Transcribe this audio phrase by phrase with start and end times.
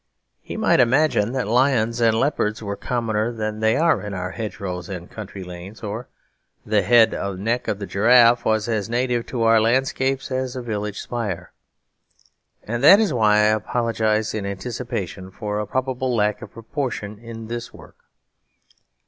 [0.41, 4.89] He might imagine that lions and leopards were commoner than they are in our hedgerows
[4.89, 6.07] and country lanes, or
[6.65, 10.55] that the head and neck of a giraffe was as native to our landscapes as
[10.55, 11.51] a village spire.
[12.63, 17.45] And that is why I apologise in anticipation for a probable lack of proportion in
[17.45, 17.97] this work.